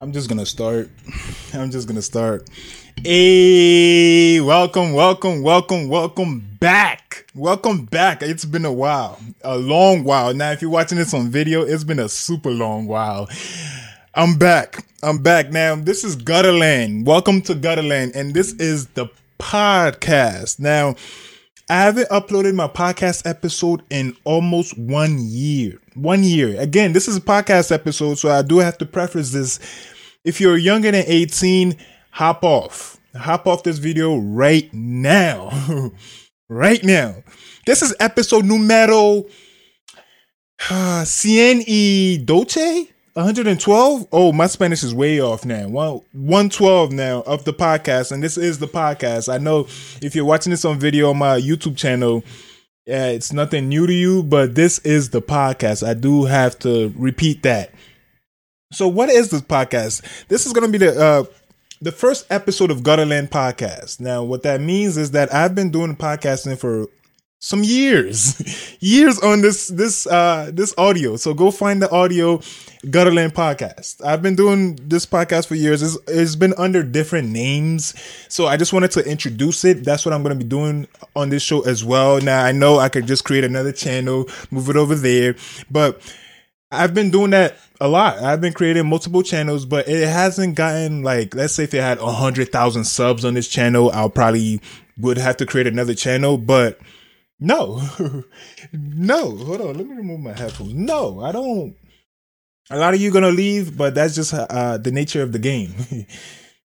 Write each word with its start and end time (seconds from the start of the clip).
I'm 0.00 0.12
just 0.12 0.28
gonna 0.28 0.46
start. 0.46 0.90
I'm 1.52 1.72
just 1.72 1.88
gonna 1.88 2.02
start. 2.02 2.48
Hey, 3.02 4.40
welcome, 4.40 4.92
welcome, 4.92 5.42
welcome, 5.42 5.88
welcome 5.88 6.56
back. 6.60 7.26
Welcome 7.34 7.86
back. 7.86 8.22
It's 8.22 8.44
been 8.44 8.64
a 8.64 8.72
while, 8.72 9.18
a 9.42 9.58
long 9.58 10.04
while. 10.04 10.32
Now, 10.34 10.52
if 10.52 10.62
you're 10.62 10.70
watching 10.70 10.98
this 10.98 11.12
on 11.14 11.30
video, 11.30 11.62
it's 11.62 11.82
been 11.82 11.98
a 11.98 12.08
super 12.08 12.52
long 12.52 12.86
while. 12.86 13.28
I'm 14.14 14.38
back. 14.38 14.86
I'm 15.02 15.20
back. 15.20 15.50
Now, 15.50 15.74
this 15.74 16.04
is 16.04 16.14
Gutterland. 16.14 17.04
Welcome 17.04 17.42
to 17.42 17.56
Gutterland, 17.56 18.14
and 18.14 18.32
this 18.34 18.52
is 18.52 18.86
the 18.90 19.08
podcast. 19.40 20.60
Now, 20.60 20.94
I 21.68 21.82
haven't 21.82 22.08
uploaded 22.10 22.54
my 22.54 22.68
podcast 22.68 23.28
episode 23.28 23.82
in 23.90 24.16
almost 24.22 24.78
one 24.78 25.18
year. 25.18 25.80
One 26.02 26.22
year. 26.22 26.60
Again, 26.60 26.92
this 26.92 27.08
is 27.08 27.16
a 27.16 27.20
podcast 27.20 27.72
episode, 27.72 28.18
so 28.18 28.30
I 28.30 28.42
do 28.42 28.58
have 28.58 28.78
to 28.78 28.86
preface 28.86 29.32
this. 29.32 29.58
If 30.24 30.40
you're 30.40 30.56
younger 30.56 30.92
than 30.92 31.04
18, 31.06 31.76
hop 32.12 32.44
off. 32.44 32.98
Hop 33.16 33.48
off 33.48 33.64
this 33.64 33.78
video 33.78 34.16
right 34.16 34.72
now. 34.72 35.90
right 36.48 36.82
now. 36.84 37.16
This 37.66 37.82
is 37.82 37.96
episode 37.98 38.44
numero 38.44 39.24
uh, 40.70 41.04
y 41.04 42.18
doce? 42.24 42.88
112? 43.14 44.06
Oh, 44.12 44.32
my 44.32 44.46
Spanish 44.46 44.84
is 44.84 44.94
way 44.94 45.20
off 45.20 45.44
now. 45.44 45.66
One 45.66 46.02
112 46.12 46.92
now 46.92 47.22
of 47.22 47.42
the 47.42 47.52
podcast, 47.52 48.12
and 48.12 48.22
this 48.22 48.38
is 48.38 48.60
the 48.60 48.68
podcast. 48.68 49.32
I 49.32 49.38
know 49.38 49.66
if 50.00 50.14
you're 50.14 50.24
watching 50.24 50.50
this 50.52 50.64
on 50.64 50.78
video 50.78 51.10
on 51.10 51.18
my 51.18 51.40
YouTube 51.40 51.76
channel, 51.76 52.22
yeah, 52.88 53.08
it's 53.08 53.34
nothing 53.34 53.68
new 53.68 53.86
to 53.86 53.92
you, 53.92 54.22
but 54.22 54.54
this 54.54 54.78
is 54.78 55.10
the 55.10 55.20
podcast. 55.20 55.86
I 55.86 55.92
do 55.92 56.24
have 56.24 56.58
to 56.60 56.90
repeat 56.96 57.42
that. 57.42 57.70
So, 58.72 58.88
what 58.88 59.10
is 59.10 59.30
this 59.30 59.42
podcast? 59.42 60.00
This 60.28 60.46
is 60.46 60.54
going 60.54 60.64
to 60.64 60.72
be 60.72 60.78
the 60.78 60.98
uh, 60.98 61.24
the 61.82 61.92
first 61.92 62.24
episode 62.30 62.70
of 62.70 62.78
Gutterland 62.78 63.28
podcast. 63.28 64.00
Now, 64.00 64.24
what 64.24 64.42
that 64.44 64.62
means 64.62 64.96
is 64.96 65.10
that 65.10 65.34
I've 65.34 65.54
been 65.54 65.70
doing 65.70 65.96
podcasting 65.96 66.58
for 66.58 66.86
some 67.40 67.62
years, 67.62 68.76
years 68.80 69.18
on 69.20 69.42
this 69.42 69.68
this 69.68 70.06
uh 70.06 70.50
this 70.52 70.74
audio. 70.76 71.16
So 71.16 71.34
go 71.34 71.50
find 71.50 71.80
the 71.80 71.90
audio 71.90 72.38
Gutterland 72.86 73.32
podcast. 73.32 74.04
I've 74.04 74.22
been 74.22 74.36
doing 74.36 74.76
this 74.82 75.06
podcast 75.06 75.46
for 75.46 75.54
years. 75.54 75.82
It's, 75.82 75.98
it's 76.08 76.36
been 76.36 76.54
under 76.58 76.82
different 76.82 77.28
names. 77.30 77.94
So 78.28 78.46
I 78.46 78.56
just 78.56 78.72
wanted 78.72 78.90
to 78.92 79.04
introduce 79.08 79.64
it. 79.64 79.84
That's 79.84 80.04
what 80.04 80.12
I'm 80.12 80.22
going 80.22 80.38
to 80.38 80.44
be 80.44 80.48
doing 80.48 80.88
on 81.14 81.28
this 81.28 81.42
show 81.42 81.62
as 81.62 81.84
well. 81.84 82.20
Now 82.20 82.44
I 82.44 82.52
know 82.52 82.78
I 82.78 82.88
could 82.88 83.06
just 83.06 83.24
create 83.24 83.44
another 83.44 83.72
channel, 83.72 84.28
move 84.50 84.68
it 84.68 84.76
over 84.76 84.94
there, 84.94 85.36
but 85.70 86.00
I've 86.70 86.92
been 86.92 87.10
doing 87.10 87.30
that 87.30 87.56
a 87.80 87.88
lot. 87.88 88.18
I've 88.18 88.40
been 88.40 88.52
creating 88.52 88.86
multiple 88.88 89.22
channels, 89.22 89.64
but 89.64 89.88
it 89.88 90.06
hasn't 90.06 90.54
gotten 90.54 91.02
like, 91.02 91.34
let's 91.34 91.54
say 91.54 91.64
if 91.64 91.72
it 91.72 91.80
had 91.80 91.98
a 91.98 92.12
hundred 92.12 92.52
thousand 92.52 92.84
subs 92.84 93.24
on 93.24 93.34
this 93.34 93.48
channel, 93.48 93.90
I'll 93.92 94.10
probably 94.10 94.60
would 94.98 95.16
have 95.16 95.36
to 95.38 95.46
create 95.46 95.66
another 95.66 95.94
channel, 95.94 96.36
but 96.36 96.78
no, 97.40 97.80
no, 98.72 99.36
hold 99.36 99.60
on. 99.60 99.76
Let 99.76 99.86
me 99.86 99.96
remove 99.96 100.20
my 100.20 100.32
headphones. 100.32 100.74
No, 100.74 101.20
I 101.20 101.32
don't. 101.32 101.76
A 102.70 102.78
lot 102.78 102.94
of 102.94 103.00
you 103.00 103.10
gonna 103.10 103.30
leave, 103.30 103.76
but 103.76 103.94
that's 103.94 104.14
just 104.14 104.34
uh, 104.34 104.78
the 104.78 104.92
nature 104.92 105.22
of 105.22 105.32
the 105.32 105.38
game. 105.38 105.74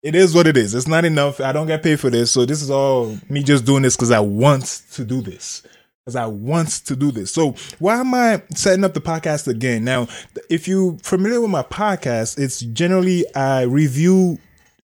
it 0.03 0.15
is 0.15 0.35
what 0.35 0.47
it 0.47 0.57
is. 0.57 0.75
It's 0.75 0.87
not 0.87 1.05
enough. 1.05 1.39
I 1.39 1.51
don't 1.51 1.67
get 1.67 1.81
paid 1.81 1.99
for 1.99 2.09
this, 2.09 2.31
so 2.31 2.45
this 2.45 2.61
is 2.61 2.69
all 2.69 3.17
me 3.29 3.41
just 3.41 3.65
doing 3.65 3.83
this 3.83 3.95
because 3.95 4.11
I 4.11 4.19
want 4.19 4.83
to 4.91 5.03
do 5.03 5.21
this. 5.21 5.63
Because 6.05 6.15
I 6.15 6.25
want 6.27 6.69
to 6.85 6.95
do 6.95 7.11
this. 7.11 7.31
So 7.31 7.55
why 7.79 7.99
am 7.99 8.13
I 8.13 8.41
setting 8.55 8.83
up 8.83 8.93
the 8.93 9.01
podcast 9.01 9.47
again? 9.47 9.83
Now, 9.83 10.07
if 10.49 10.67
you're 10.67 10.97
familiar 10.99 11.41
with 11.41 11.51
my 11.51 11.63
podcast, 11.63 12.39
it's 12.39 12.59
generally 12.59 13.25
I 13.35 13.63
review 13.63 14.39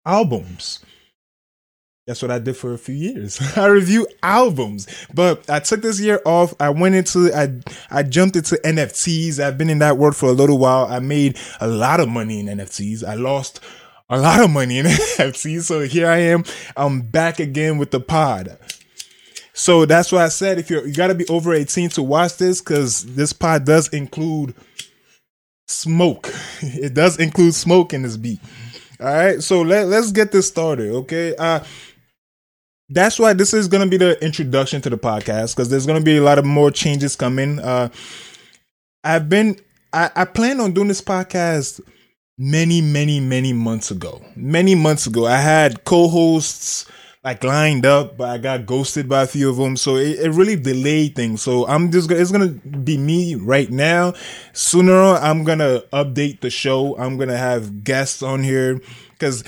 albums. 0.07 0.85
That's 2.07 2.21
what 2.21 2.31
I 2.31 2.39
did 2.39 2.57
for 2.57 2.75
a 2.75 2.79
few 2.79 2.95
years. 2.95 3.41
I 3.57 3.67
review 3.67 4.07
albums, 4.23 4.87
but 5.15 5.49
I 5.49 5.61
took 5.61 5.81
this 5.81 6.01
year 6.01 6.21
off. 6.27 6.53
I 6.61 6.69
went 6.69 6.95
into, 6.95 7.33
I, 7.35 7.61
I 7.91 8.03
jumped 8.03 8.37
into 8.37 8.57
NFTs. 8.57 9.39
I've 9.39 9.57
been 9.57 9.71
in 9.71 9.79
that 9.79 9.97
world 9.97 10.15
for 10.15 10.27
a 10.29 10.33
little 10.33 10.59
while. 10.59 10.87
I 10.87 10.99
made 10.99 11.39
a 11.61 11.67
lot 11.67 12.01
of 12.01 12.09
money 12.11 12.41
in 12.41 12.47
NFTs. 12.47 13.03
I 13.03 13.15
lost 13.15 13.61
a 14.11 14.19
lot 14.19 14.45
of 14.45 14.51
money 14.51 14.79
in 14.79 14.87
NFTs. 14.87 15.63
So 15.63 15.81
here 15.81 16.07
I 16.07 16.19
am. 16.19 16.45
I'm 16.77 17.01
back 17.01 17.41
again 17.41 17.79
with 17.79 17.91
the 17.91 18.01
pod. 18.01 18.59
So 19.55 19.87
that's 19.87 20.13
why 20.13 20.25
I 20.25 20.29
said 20.29 20.59
if 20.59 20.69
you're, 20.69 20.87
you 20.87 20.93
gotta 20.93 21.15
be 21.15 21.27
over 21.29 21.55
18 21.55 21.89
to 21.91 22.03
watch 22.03 22.37
this 22.37 22.61
because 22.61 23.05
this 23.15 23.33
pod 23.33 23.65
does 23.65 23.89
include 23.89 24.55
smoke. 25.67 26.33
It 26.61 26.93
does 26.95 27.19
include 27.19 27.55
smoke 27.55 27.95
in 27.95 28.03
this 28.03 28.17
beat. 28.17 28.41
All 29.01 29.07
right, 29.07 29.43
so 29.43 29.63
let, 29.63 29.87
let's 29.89 30.13
get 30.13 30.33
this 30.33 30.49
started, 30.49 30.91
okay? 30.91 31.35
Uh, 31.37 31.61
that's 32.91 33.19
why 33.19 33.33
this 33.33 33.55
is 33.55 33.69
going 33.69 33.83
to 33.83 33.91
be 33.91 33.97
the 33.97 34.23
introduction 34.25 34.81
to 34.83 34.91
the 34.91 34.99
podcast 34.99 35.55
because 35.55 35.69
there's 35.69 35.87
going 35.87 35.99
to 35.99 36.05
be 36.05 36.17
a 36.17 36.23
lot 36.23 36.39
of 36.39 36.45
more 36.45 36.71
changes 36.71 37.17
coming. 37.17 37.59
Uh, 37.59 37.89
I've 39.03 39.29
been, 39.29 39.59
I, 39.93 40.11
I 40.15 40.25
plan 40.25 40.61
on 40.61 40.73
doing 40.73 40.89
this 40.89 41.01
podcast 41.01 41.81
many, 42.37 42.81
many, 42.81 43.21
many 43.21 43.53
months 43.53 43.91
ago. 43.91 44.23
Many 44.37 44.75
months 44.75 45.07
ago, 45.07 45.27
I 45.27 45.37
had 45.37 45.85
co-hosts 45.85 46.87
like 47.23 47.43
lined 47.43 47.87
up, 47.87 48.19
but 48.19 48.29
I 48.29 48.37
got 48.37 48.67
ghosted 48.67 49.09
by 49.09 49.23
a 49.23 49.27
few 49.27 49.49
of 49.49 49.57
them. 49.57 49.79
So 49.79 49.97
it, 49.97 50.19
it 50.21 50.31
really 50.33 50.57
delayed 50.57 51.17
things. 51.17 51.41
So 51.41 51.67
I'm 51.67 51.91
just, 51.91 52.11
it's 52.11 52.31
going 52.31 52.61
to 52.61 52.69
be 52.79 52.99
me 52.99 53.35
right 53.35 53.71
now. 53.71 54.13
Sooner 54.53 54.93
on, 54.93 55.23
I'm 55.23 55.45
to 55.61 55.87
update 55.91 56.41
the 56.41 56.51
show. 56.51 56.99
I'm 56.99 57.17
to 57.31 57.39
have 57.39 57.83
guests 57.83 58.23
on 58.23 58.43
here 58.43 58.79
because 59.13 59.43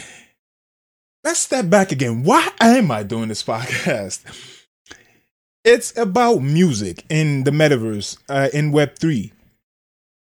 let's 1.26 1.40
step 1.40 1.68
back 1.68 1.90
again. 1.90 2.22
Why 2.22 2.48
am 2.60 2.92
I 2.92 3.02
doing 3.02 3.28
this 3.28 3.42
podcast? 3.42 4.22
It's 5.64 5.96
about 5.98 6.38
music 6.38 7.04
in 7.10 7.42
the 7.42 7.50
metaverse, 7.50 8.16
uh, 8.28 8.48
in 8.54 8.70
Web3. 8.70 9.32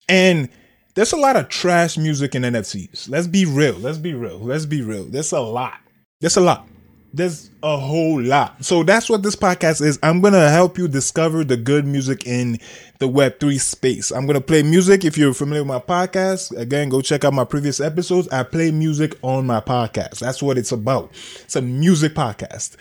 And 0.08 0.48
there's 0.96 1.12
a 1.12 1.18
lot 1.18 1.36
of 1.36 1.50
trash 1.50 1.98
music 1.98 2.34
in 2.36 2.44
NFTs. 2.44 3.10
Let's 3.10 3.28
be 3.28 3.44
real. 3.44 3.74
Let's 3.74 3.98
be 3.98 4.14
real. 4.14 4.40
Let's 4.40 4.66
be 4.66 4.82
real. 4.82 5.04
There's 5.04 5.34
a 5.34 5.42
lot. 5.42 5.82
There's 6.22 6.38
a 6.38 6.42
lot. 6.42 6.66
There's 7.14 7.50
a 7.64 7.78
whole 7.78 8.22
lot. 8.22 8.64
So 8.64 8.84
that's 8.84 9.10
what 9.10 9.24
this 9.24 9.36
podcast 9.36 9.82
is. 9.82 9.98
I'm 10.04 10.22
going 10.22 10.34
to 10.34 10.50
help 10.50 10.78
you 10.78 10.88
discover 10.88 11.44
the 11.44 11.58
good 11.58 11.86
music 11.86 12.28
in 12.28 12.60
the 13.00 13.08
Web3 13.08 13.60
space. 13.60 14.12
I'm 14.12 14.26
going 14.26 14.40
to 14.40 14.46
play 14.46 14.62
music. 14.62 15.06
If 15.06 15.18
you're 15.18 15.34
familiar 15.34 15.64
with 15.64 15.70
my 15.70 15.80
podcast, 15.80 16.56
again, 16.58 16.90
go 16.90 17.02
check 17.02 17.24
out 17.24 17.34
my 17.34 17.46
previous 17.46 17.80
episodes. 17.80 18.28
I 18.30 18.44
play 18.44 18.72
music 18.72 19.18
on 19.22 19.48
my 19.48 19.62
podcast. 19.62 20.20
That's 20.20 20.44
what 20.44 20.58
it's 20.58 20.72
about. 20.72 21.12
It's 21.44 21.56
a 21.56 21.62
music 21.62 22.14
podcast. 22.14 22.76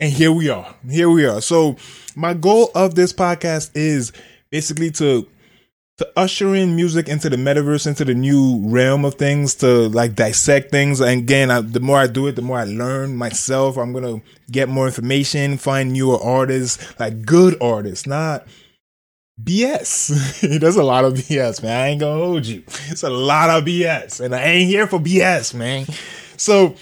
And 0.00 0.12
here 0.12 0.32
we 0.32 0.48
are. 0.48 0.74
Here 0.90 1.08
we 1.08 1.24
are. 1.24 1.40
So 1.40 1.76
my 2.16 2.34
goal 2.34 2.70
of 2.74 2.94
this 2.94 3.12
podcast 3.12 3.70
is 3.74 4.12
basically 4.50 4.90
to 4.92 5.26
to 5.98 6.12
usher 6.14 6.54
in 6.54 6.76
music 6.76 7.08
into 7.08 7.30
the 7.30 7.36
metaverse, 7.36 7.86
into 7.86 8.04
the 8.04 8.14
new 8.14 8.60
realm 8.66 9.04
of 9.04 9.14
things, 9.14 9.54
to 9.56 9.88
like 9.88 10.14
dissect 10.14 10.70
things. 10.70 11.00
And 11.00 11.22
again, 11.22 11.50
I, 11.50 11.62
the 11.62 11.80
more 11.80 11.98
I 11.98 12.06
do 12.06 12.26
it, 12.26 12.36
the 12.36 12.42
more 12.42 12.58
I 12.58 12.64
learn 12.64 13.16
myself. 13.16 13.78
I'm 13.78 13.92
gonna 13.92 14.20
get 14.50 14.68
more 14.68 14.86
information, 14.86 15.56
find 15.56 15.92
newer 15.92 16.22
artists, 16.22 16.98
like 17.00 17.24
good 17.24 17.60
artists, 17.62 18.06
not 18.06 18.46
BS. 19.42 20.40
There's 20.60 20.76
a 20.76 20.82
lot 20.82 21.04
of 21.04 21.14
BS, 21.14 21.62
man. 21.62 21.80
I 21.80 21.88
ain't 21.88 22.00
gonna 22.00 22.22
hold 22.22 22.46
you. 22.46 22.62
It's 22.88 23.02
a 23.02 23.10
lot 23.10 23.48
of 23.48 23.64
BS, 23.64 24.20
and 24.20 24.34
I 24.34 24.42
ain't 24.42 24.68
here 24.68 24.86
for 24.86 24.98
BS, 24.98 25.54
man. 25.54 25.86
So 26.36 26.76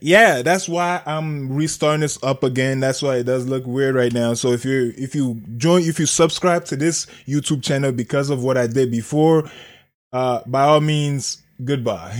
yeah, 0.00 0.42
that's 0.42 0.68
why 0.68 1.02
I'm 1.04 1.52
restarting 1.52 2.00
this 2.02 2.22
up 2.22 2.44
again. 2.44 2.80
That's 2.80 3.02
why 3.02 3.16
it 3.16 3.24
does 3.24 3.46
look 3.46 3.66
weird 3.66 3.94
right 3.94 4.12
now. 4.12 4.34
So 4.34 4.52
if 4.52 4.64
you 4.64 4.94
if 4.96 5.14
you 5.14 5.42
join 5.56 5.82
if 5.82 5.98
you 5.98 6.06
subscribe 6.06 6.64
to 6.66 6.76
this 6.76 7.06
YouTube 7.26 7.62
channel 7.62 7.90
because 7.90 8.30
of 8.30 8.42
what 8.42 8.56
I 8.56 8.66
did 8.66 8.90
before, 8.90 9.50
uh 10.12 10.42
by 10.46 10.62
all 10.62 10.80
means 10.80 11.42
goodbye. 11.64 12.16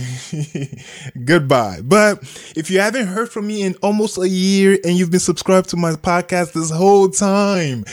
goodbye. 1.25 1.79
But 1.83 2.19
if 2.55 2.69
you 2.69 2.79
haven't 2.79 3.07
heard 3.07 3.29
from 3.29 3.47
me 3.47 3.63
in 3.63 3.75
almost 3.81 4.17
a 4.17 4.27
year 4.27 4.77
and 4.83 4.97
you've 4.97 5.11
been 5.11 5.19
subscribed 5.19 5.69
to 5.69 5.77
my 5.77 5.93
podcast 5.93 6.53
this 6.53 6.71
whole 6.71 7.09
time, 7.09 7.85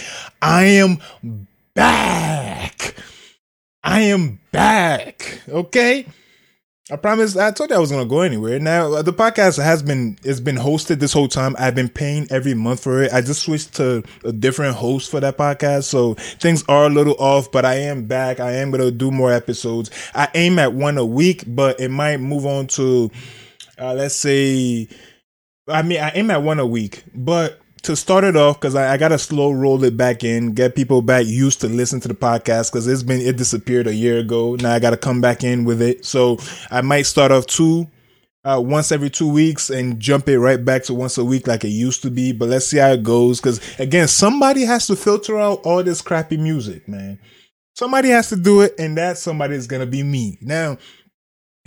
I 0.43 0.64
am 0.64 0.99
back. 1.75 2.97
I 3.85 4.00
am 4.00 4.41
back. 4.52 5.41
Okay? 5.49 6.06
I 6.90 6.96
promise. 6.96 7.37
I 7.37 7.50
told 7.50 7.69
you 7.69 7.76
I 7.76 7.81
was 7.81 7.90
gonna 7.90 8.06
go 8.06 8.23
anywhere. 8.23 8.58
Now 8.58 9.02
the 9.02 9.12
podcast 9.12 9.62
has 9.62 9.82
been 9.82 10.19
it's 10.25 10.40
been 10.40 10.56
hosted 10.56 11.00
this 11.00 11.12
whole 11.12 11.29
time. 11.29 11.55
I've 11.58 11.75
been 11.75 11.90
paying 11.90 12.26
every 12.31 12.55
month 12.55 12.82
for 12.82 13.02
it. 13.02 13.12
I 13.12 13.20
just 13.20 13.43
switched 13.43 13.75
to 13.75 14.02
a 14.25 14.32
different 14.32 14.75
host 14.75 15.11
for 15.11 15.20
that 15.20 15.37
podcast, 15.37 15.85
so 15.85 16.14
things 16.14 16.64
are 16.67 16.87
a 16.87 16.88
little 16.88 17.14
off. 17.19 17.52
But 17.52 17.67
I 17.67 17.75
am 17.75 18.06
back. 18.06 18.40
I 18.40 18.52
am 18.52 18.70
gonna 18.70 18.90
do 18.90 19.11
more 19.11 19.31
episodes. 19.31 19.90
I 20.14 20.29
aim 20.35 20.58
at 20.58 20.73
one 20.73 20.96
a 20.96 21.05
week, 21.05 21.44
but 21.46 21.79
it 21.79 21.90
might 21.90 22.19
move 22.20 22.46
on 22.46 22.69
to, 22.69 23.11
uh, 23.79 23.93
let's 23.93 24.14
say, 24.14 24.88
I 25.69 25.82
mean, 25.82 26.00
I 26.00 26.11
aim 26.14 26.31
at 26.31 26.43
one 26.43 26.58
a 26.58 26.67
week, 26.67 27.05
but 27.14 27.61
to 27.82 27.96
start 27.96 28.25
it 28.25 28.36
off, 28.36 28.60
because 28.60 28.75
I, 28.75 28.94
I 28.94 28.96
got 28.96 29.08
to 29.08 29.19
slow 29.19 29.50
roll 29.50 29.82
it 29.84 29.96
back 29.96 30.25
in, 30.25 30.52
get 30.52 30.75
people 30.75 31.02
back 31.02 31.26
used 31.26 31.60
to 31.60 31.69
listen 31.69 32.00
to 32.00 32.08
the 32.08 32.14
podcast, 32.14 32.72
because 32.72 32.86
it's 32.86 33.02
been, 33.02 33.20
it 33.20 33.36
disappeared 33.36 33.86
a 33.86 33.94
year 33.94 34.19
ago. 34.19 34.56
Now 34.56 34.75
I 34.75 34.78
got 34.78 34.90
to 34.90 34.96
come 34.96 35.20
back 35.20 35.44
in 35.44 35.64
with 35.64 35.80
it. 35.80 36.04
So 36.04 36.38
I 36.70 36.80
might 36.80 37.02
start 37.02 37.30
off 37.30 37.46
two, 37.46 37.88
uh, 38.44 38.60
once 38.64 38.92
every 38.92 39.10
two 39.10 39.30
weeks 39.30 39.70
and 39.70 40.00
jump 40.00 40.28
it 40.28 40.38
right 40.38 40.64
back 40.64 40.84
to 40.84 40.94
once 40.94 41.19
a 41.19 41.25
week 41.25 41.46
like 41.46 41.64
it 41.64 41.69
used 41.69 42.02
to 42.02 42.10
be. 42.10 42.32
But 42.32 42.48
let's 42.48 42.66
see 42.66 42.78
how 42.78 42.92
it 42.92 43.02
goes. 43.02 43.40
Because 43.40 43.60
again, 43.78 44.08
somebody 44.08 44.64
has 44.64 44.86
to 44.86 44.96
filter 44.96 45.38
out 45.38 45.60
all 45.64 45.82
this 45.82 46.00
crappy 46.00 46.36
music, 46.36 46.88
man. 46.88 47.19
Somebody 47.75 48.08
has 48.08 48.28
to 48.30 48.36
do 48.36 48.62
it, 48.62 48.75
and 48.78 48.96
that 48.98 49.19
somebody 49.19 49.54
is 49.54 49.69
going 49.69 49.80
to 49.80 49.86
be 49.86 50.02
me. 50.02 50.36
Now, 50.40 50.78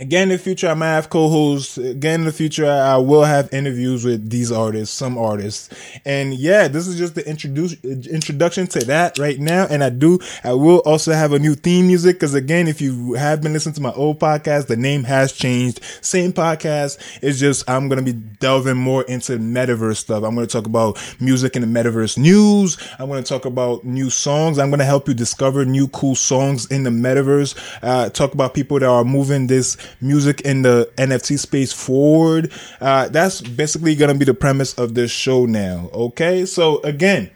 Again, 0.02 0.24
in 0.24 0.28
the 0.30 0.38
future, 0.38 0.66
I 0.66 0.74
might 0.74 0.94
have 0.94 1.10
co-hosts. 1.10 1.78
Again, 1.78 2.22
in 2.22 2.26
the 2.26 2.32
future, 2.32 2.68
I 2.68 2.96
will 2.96 3.22
have 3.22 3.48
interviews 3.54 4.04
with 4.04 4.30
these 4.30 4.50
artists, 4.50 4.92
some 4.92 5.16
artists. 5.16 5.70
And 6.04 6.34
yeah, 6.34 6.66
this 6.66 6.88
is 6.88 6.98
just 6.98 7.14
the 7.14 7.24
introduce, 7.24 7.74
introduction 7.84 8.66
to 8.66 8.80
that 8.86 9.16
right 9.20 9.38
now. 9.38 9.68
And 9.70 9.84
I 9.84 9.90
do, 9.90 10.18
I 10.42 10.54
will 10.54 10.78
also 10.80 11.12
have 11.12 11.32
a 11.32 11.38
new 11.38 11.54
theme 11.54 11.86
music. 11.86 12.18
Cause 12.18 12.34
again, 12.34 12.66
if 12.66 12.80
you 12.80 13.12
have 13.12 13.42
been 13.42 13.52
listening 13.52 13.76
to 13.76 13.80
my 13.80 13.92
old 13.92 14.18
podcast, 14.18 14.66
the 14.66 14.76
name 14.76 15.04
has 15.04 15.32
changed. 15.32 15.80
Same 16.00 16.32
podcast. 16.32 16.98
It's 17.22 17.38
just, 17.38 17.70
I'm 17.70 17.88
to 17.88 18.02
be 18.02 18.12
delving 18.12 18.78
more 18.78 19.04
into 19.04 19.38
metaverse 19.38 19.98
stuff. 19.98 20.24
I'm 20.24 20.34
to 20.34 20.48
talk 20.48 20.66
about 20.66 20.98
music 21.20 21.54
in 21.54 21.62
the 21.62 21.68
metaverse 21.80 22.18
news. 22.18 22.76
I'm 22.98 23.08
to 23.08 23.22
talk 23.22 23.44
about 23.44 23.84
new 23.84 24.10
songs. 24.10 24.58
I'm 24.58 24.72
to 24.72 24.84
help 24.84 25.06
you 25.06 25.14
discover 25.14 25.64
new 25.64 25.86
cool 25.86 26.16
songs 26.16 26.68
in 26.72 26.82
the 26.82 26.90
metaverse. 26.90 27.56
Uh, 27.82 28.10
talk 28.10 28.34
about 28.34 28.52
people 28.52 28.80
that 28.80 28.88
are 28.88 29.04
moving 29.04 29.46
this 29.46 29.76
music 30.00 30.40
in 30.42 30.62
the 30.62 30.90
NFT 30.96 31.38
space 31.38 31.72
forward. 31.72 32.52
Uh, 32.80 33.08
that's 33.08 33.40
basically 33.40 33.94
going 33.94 34.12
to 34.12 34.18
be 34.18 34.24
the 34.24 34.34
premise 34.34 34.74
of 34.78 34.94
this 34.94 35.10
show 35.10 35.46
now. 35.46 35.90
Okay. 35.92 36.46
So 36.46 36.80
again, 36.82 37.30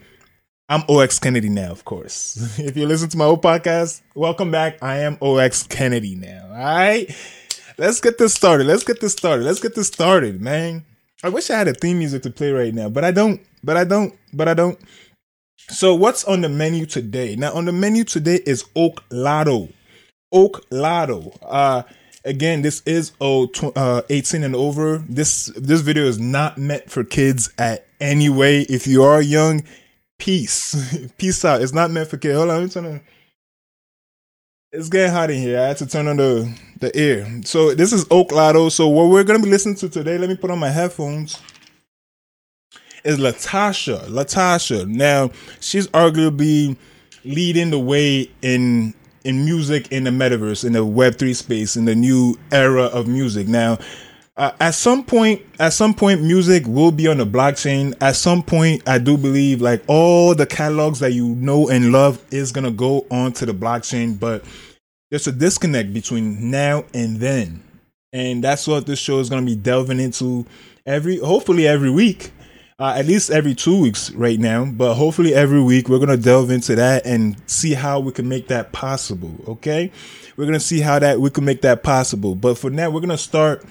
I'm 0.69 0.83
OX 0.89 1.19
Kennedy 1.19 1.49
now, 1.49 1.71
of 1.71 1.85
course. 1.85 2.59
if 2.59 2.77
you 2.77 2.87
listen 2.87 3.09
to 3.11 3.17
my 3.17 3.25
old 3.25 3.43
podcast, 3.43 4.03
welcome 4.15 4.51
back. 4.51 4.83
I 4.83 4.99
am 4.99 5.17
OX 5.23 5.63
Kennedy 5.63 6.17
now. 6.17 6.49
All 6.51 6.57
right. 6.57 7.15
Let's 7.79 8.01
get 8.01 8.19
this 8.19 8.35
started. 8.35 8.67
Let's 8.67 8.83
get 8.83 9.01
this 9.01 9.13
started. 9.13 9.45
Let's 9.45 9.61
get 9.61 9.75
this 9.75 9.87
started, 9.89 10.41
man. 10.41 10.85
I 11.23 11.29
wish 11.29 11.51
I 11.51 11.59
had 11.59 11.69
a 11.69 11.75
theme 11.75 11.99
music 11.99 12.23
to 12.25 12.31
play 12.31 12.51
right 12.51 12.75
now, 12.75 12.89
but 12.89 13.05
I 13.05 13.11
don't. 13.11 13.41
But 13.63 13.77
I 13.77 13.85
don't. 13.85 14.15
But 14.33 14.49
I 14.49 14.55
don't. 14.55 14.79
So 15.69 15.95
what's 15.95 16.25
on 16.25 16.41
the 16.41 16.49
menu 16.49 16.87
today? 16.87 17.37
Now 17.37 17.53
on 17.53 17.65
the 17.65 17.73
menu 17.73 18.05
today 18.05 18.41
is 18.47 18.65
Oak 18.75 19.03
Lotto. 19.11 19.69
Oak 20.33 20.65
Lotto. 20.71 21.33
Uh 21.43 21.83
again, 22.27 22.63
this 22.63 22.83
is 22.85 23.13
oh, 23.21 23.49
uh, 23.77 24.03
18 24.11 24.43
and 24.43 24.55
over. 24.55 24.99
This 25.09 25.47
this 25.57 25.81
video 25.81 26.05
is 26.05 26.19
not 26.19 26.59
meant 26.59 26.91
for 26.91 27.05
kids 27.05 27.51
at 27.57 27.87
any 28.01 28.29
way. 28.29 28.63
If 28.63 28.87
you 28.87 29.03
are 29.05 29.23
young, 29.23 29.63
peace, 30.19 31.09
peace 31.19 31.45
out. 31.45 31.63
It's 31.63 31.73
not 31.73 31.91
meant 31.91 32.09
for 32.09 32.19
kids. 32.19 32.37
Hold 32.37 32.51
on, 32.51 32.63
I'm 32.63 32.69
trying 32.69 32.85
to. 32.85 33.01
It's 34.73 34.91
getting 34.91 35.13
hot 35.13 35.31
in 35.31 35.41
here. 35.41 35.61
I 35.61 35.69
had 35.69 35.79
to 35.79 35.87
turn 35.87 36.09
on 36.09 36.17
the 36.19 36.53
the 36.81 36.95
air. 36.95 37.27
So 37.45 37.75
this 37.75 37.93
is 37.93 38.05
Oak 38.11 38.33
Lotto. 38.33 38.69
So 38.69 38.89
what 38.89 39.09
we're 39.09 39.25
gonna 39.25 39.43
be 39.43 39.49
listening 39.49 39.77
to 39.77 39.89
today? 39.89 40.19
Let 40.19 40.29
me 40.29 40.37
put 40.37 40.51
on 40.51 40.59
my 40.59 40.71
headphones. 40.71 41.41
Is 43.05 43.19
Latasha. 43.19 44.07
Latasha. 44.09 44.87
Now 44.87 45.31
she's 45.61 45.87
arguably 45.89 46.77
leading 47.25 47.71
the 47.71 47.79
way 47.79 48.31
in 48.43 48.95
in 49.27 49.45
music 49.45 49.91
in 49.93 50.05
the 50.05 50.11
metaverse, 50.11 50.65
in 50.65 50.73
the 50.73 50.85
Web3 50.85 51.35
space, 51.35 51.77
in 51.77 51.85
the 51.85 51.95
new 51.95 52.39
era 52.53 52.85
of 52.85 53.07
music. 53.07 53.49
Now, 53.49 53.79
uh, 54.37 54.53
at 54.61 54.73
some 54.75 55.03
point, 55.03 55.43
at 55.59 55.73
some 55.73 55.95
point, 55.95 56.23
music 56.23 56.65
will 56.67 56.93
be 56.93 57.09
on 57.09 57.19
the 57.19 57.27
blockchain. 57.27 57.95
At 58.01 58.17
some 58.17 58.43
point, 58.43 58.87
I 58.87 58.99
do 58.99 59.17
believe 59.17 59.61
like 59.61 59.83
all 59.89 60.35
the 60.35 60.47
catalogs 60.47 61.01
that 61.01 61.13
you 61.13 61.29
know 61.29 61.69
and 61.69 61.91
love 61.91 62.23
is 62.31 62.53
gonna 62.53 62.71
go 62.71 63.07
onto 63.11 63.47
the 63.47 63.55
blockchain, 63.55 64.19
but 64.19 64.45
there's 65.11 65.27
a 65.27 65.33
disconnect 65.33 65.93
between 65.93 66.51
now 66.51 66.85
and 66.95 67.17
then, 67.17 67.63
and 68.13 68.45
that's 68.45 68.67
what 68.67 68.87
this 68.87 68.99
show 68.99 69.21
is 69.21 69.31
gonna 69.31 69.47
be 69.47 69.57
delving 69.57 70.01
into 70.01 70.45
every, 70.85 71.17
hopefully 71.19 71.67
every 71.67 71.91
week 71.91 72.31
uh, 72.79 72.95
at 72.97 73.07
least 73.07 73.31
every 73.31 73.55
two 73.55 73.81
weeks 73.81 74.11
right 74.13 74.39
now, 74.39 74.65
but 74.65 74.95
hopefully 74.95 75.35
every 75.35 75.63
week 75.63 75.89
we're 75.89 75.99
gonna 75.99 76.17
delve 76.17 76.51
into 76.51 76.75
that 76.75 77.07
and 77.07 77.37
see 77.47 77.73
how 77.73 77.99
we 78.01 78.13
can 78.13 78.29
make 78.29 78.49
that 78.49 78.73
possible. 78.73 79.35
Okay, 79.49 79.91
we're 80.37 80.45
gonna 80.45 80.61
see 80.61 80.81
how 80.81 80.99
that 80.99 81.19
we 81.19 81.31
can 81.31 81.45
make 81.45 81.63
that 81.63 81.83
possible. 81.83 82.35
But 82.35 82.59
for 82.59 82.69
now, 82.69 82.91
we're 82.91 83.01
gonna 83.01 83.17
start. 83.17 83.65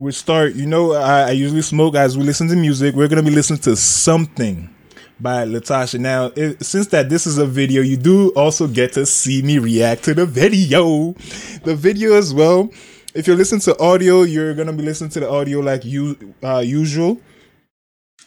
We 0.00 0.10
start. 0.12 0.54
You 0.54 0.66
know, 0.66 0.92
I, 0.92 1.28
I 1.28 1.30
usually 1.30 1.62
smoke 1.62 1.94
as 1.94 2.18
we 2.18 2.24
listen 2.24 2.48
to 2.48 2.56
music. 2.56 2.96
We're 2.96 3.08
gonna 3.08 3.22
be 3.22 3.30
listening 3.30 3.60
to 3.60 3.76
something 3.76 4.68
by 5.20 5.44
Latasha. 5.44 6.00
Now, 6.00 6.32
it, 6.34 6.64
since 6.64 6.88
that 6.88 7.08
this 7.08 7.24
is 7.24 7.38
a 7.38 7.46
video, 7.46 7.82
you 7.82 7.96
do 7.96 8.30
also 8.30 8.66
get 8.66 8.92
to 8.94 9.06
see 9.06 9.42
me 9.42 9.58
react 9.58 10.02
to 10.04 10.14
the 10.14 10.26
video, 10.26 11.12
the 11.62 11.76
video 11.76 12.14
as 12.14 12.34
well. 12.34 12.70
If 13.14 13.28
you're 13.28 13.36
listening 13.36 13.60
to 13.62 13.78
audio, 13.78 14.22
you're 14.22 14.54
gonna 14.54 14.72
be 14.72 14.82
listening 14.82 15.10
to 15.10 15.20
the 15.20 15.30
audio 15.30 15.60
like 15.60 15.84
you 15.84 16.34
uh, 16.42 16.64
usual. 16.66 17.20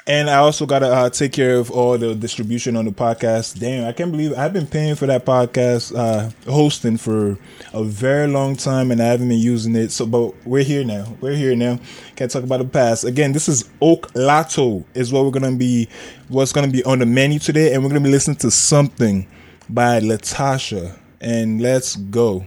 And 0.07 0.31
I 0.31 0.37
also 0.37 0.65
got 0.65 0.79
to 0.79 0.87
uh, 0.87 1.09
take 1.11 1.31
care 1.31 1.57
of 1.57 1.69
all 1.69 1.95
the 1.97 2.15
distribution 2.15 2.75
on 2.75 2.85
the 2.85 2.91
podcast. 2.91 3.59
Damn, 3.59 3.87
I 3.87 3.91
can't 3.91 4.11
believe 4.11 4.33
I've 4.35 4.51
been 4.51 4.65
paying 4.65 4.95
for 4.95 5.05
that 5.05 5.25
podcast 5.25 5.95
uh, 5.95 6.31
hosting 6.51 6.97
for 6.97 7.37
a 7.71 7.83
very 7.83 8.27
long 8.27 8.55
time 8.55 8.89
and 8.89 9.01
I 9.01 9.05
haven't 9.05 9.29
been 9.29 9.37
using 9.37 9.75
it. 9.75 9.91
So, 9.91 10.07
but 10.07 10.33
we're 10.45 10.63
here 10.63 10.83
now. 10.83 11.05
We're 11.21 11.35
here 11.35 11.55
now. 11.55 11.79
Can't 12.15 12.31
talk 12.31 12.43
about 12.43 12.57
the 12.57 12.65
past. 12.65 13.03
Again, 13.03 13.31
this 13.31 13.47
is 13.47 13.69
Oak 13.79 14.09
Lotto 14.15 14.83
is 14.95 15.13
what 15.13 15.23
we're 15.23 15.31
to 15.51 15.57
be, 15.57 15.87
what's 16.29 16.51
to 16.51 16.67
be 16.67 16.83
on 16.83 16.97
the 16.99 17.05
menu 17.05 17.37
today. 17.37 17.73
And 17.73 17.83
we're 17.83 17.89
to 18.01 18.07
be 18.07 18.11
listening 18.11 18.37
to 18.37 18.49
something 18.49 19.27
by 19.69 19.99
Latasha. 19.99 20.97
And 21.21 21.61
let's 21.61 21.95
go. 21.95 22.43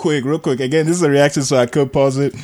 Quick, 0.00 0.24
real 0.24 0.38
quick. 0.38 0.60
Again, 0.60 0.86
this 0.86 0.96
is 0.96 1.02
a 1.02 1.10
reaction, 1.10 1.42
so 1.42 1.56
I 1.56 1.66
could 1.66 1.92
pause 1.92 2.16
it. 2.16 2.34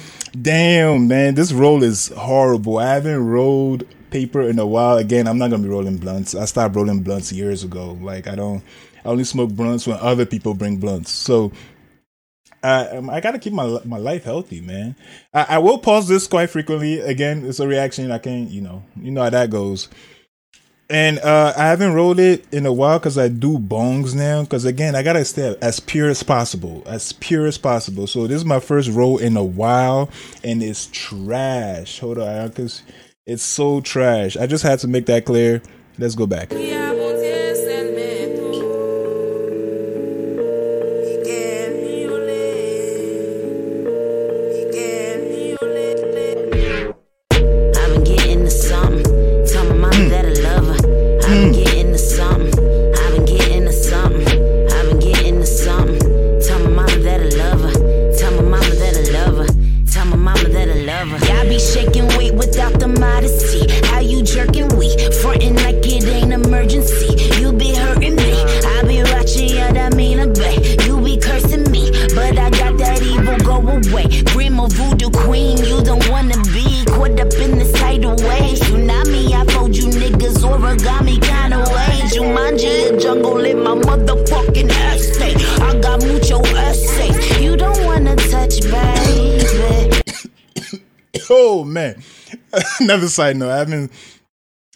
Damn, 0.40 1.08
man, 1.08 1.34
this 1.34 1.52
roll 1.52 1.82
is 1.82 2.08
horrible. 2.08 2.78
I 2.78 2.92
haven't 2.94 3.26
rolled 3.26 3.84
paper 4.10 4.42
in 4.42 4.58
a 4.58 4.66
while. 4.66 4.98
Again, 4.98 5.26
I'm 5.26 5.38
not 5.38 5.50
gonna 5.50 5.62
be 5.62 5.68
rolling 5.68 5.96
blunts. 5.96 6.34
I 6.34 6.44
stopped 6.44 6.76
rolling 6.76 7.02
blunts 7.02 7.32
years 7.32 7.64
ago. 7.64 7.98
Like 8.00 8.26
I 8.26 8.34
don't, 8.34 8.62
I 9.04 9.08
only 9.08 9.24
smoke 9.24 9.50
blunts 9.50 9.86
when 9.86 9.96
other 10.00 10.26
people 10.26 10.52
bring 10.52 10.76
blunts. 10.76 11.10
So 11.10 11.50
I 12.62 12.88
um, 12.88 13.08
I 13.08 13.20
gotta 13.20 13.38
keep 13.38 13.54
my 13.54 13.80
my 13.86 13.98
life 13.98 14.24
healthy, 14.24 14.60
man. 14.60 14.94
I, 15.32 15.46
I 15.50 15.58
will 15.58 15.78
pause 15.78 16.08
this 16.08 16.26
quite 16.26 16.50
frequently. 16.50 17.00
Again, 17.00 17.46
it's 17.46 17.60
a 17.60 17.66
reaction. 17.66 18.10
I 18.10 18.18
can't, 18.18 18.50
you 18.50 18.60
know, 18.60 18.84
you 19.00 19.10
know 19.10 19.22
how 19.22 19.30
that 19.30 19.48
goes 19.48 19.88
and 20.88 21.18
uh, 21.18 21.52
I 21.56 21.64
haven't 21.66 21.94
rolled 21.94 22.20
it 22.20 22.46
in 22.52 22.64
a 22.66 22.72
while 22.72 22.98
because 22.98 23.18
I 23.18 23.28
do 23.28 23.58
bongs 23.58 24.14
now. 24.14 24.42
Because 24.42 24.64
again, 24.64 24.94
I 24.94 25.02
gotta 25.02 25.24
stay 25.24 25.56
as 25.60 25.80
pure 25.80 26.08
as 26.08 26.22
possible, 26.22 26.82
as 26.86 27.12
pure 27.12 27.46
as 27.46 27.58
possible. 27.58 28.06
So 28.06 28.26
this 28.26 28.36
is 28.36 28.44
my 28.44 28.60
first 28.60 28.90
roll 28.90 29.18
in 29.18 29.36
a 29.36 29.44
while, 29.44 30.10
and 30.44 30.62
it's 30.62 30.88
trash. 30.92 31.98
Hold 31.98 32.18
on, 32.18 32.48
because 32.48 32.82
it's 33.26 33.42
so 33.42 33.80
trash. 33.80 34.36
I 34.36 34.46
just 34.46 34.62
had 34.62 34.78
to 34.80 34.88
make 34.88 35.06
that 35.06 35.24
clear. 35.24 35.60
Let's 35.98 36.14
go 36.14 36.26
back. 36.26 36.52
Yeah. 36.52 36.85
Man. 91.72 92.02
Another 92.80 93.08
side 93.08 93.36
note, 93.36 93.50
I've 93.50 93.68
been 93.68 93.90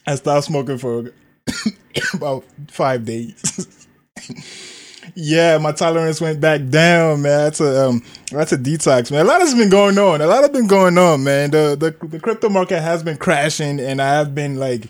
I 0.06 0.14
stopped 0.14 0.46
smoking 0.46 0.78
for 0.78 1.12
about 2.14 2.44
five 2.68 3.04
days. 3.04 3.86
yeah, 5.14 5.58
my 5.58 5.72
tolerance 5.72 6.20
went 6.20 6.40
back 6.40 6.66
down, 6.68 7.22
man. 7.22 7.44
That's 7.44 7.60
a 7.60 7.88
um, 7.88 8.02
that's 8.30 8.52
a 8.52 8.58
detox, 8.58 9.10
man. 9.10 9.26
A 9.26 9.28
lot 9.28 9.40
has 9.40 9.54
been 9.54 9.70
going 9.70 9.98
on. 9.98 10.20
A 10.20 10.26
lot 10.26 10.42
has 10.42 10.50
been 10.50 10.66
going 10.66 10.98
on, 10.98 11.24
man. 11.24 11.50
The 11.50 11.76
the 11.78 12.06
the 12.06 12.20
crypto 12.20 12.48
market 12.48 12.80
has 12.80 13.02
been 13.02 13.16
crashing, 13.18 13.80
and 13.80 14.00
I 14.00 14.14
have 14.14 14.34
been 14.34 14.56
like 14.56 14.86